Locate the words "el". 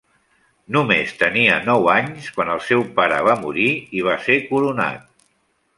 2.55-2.65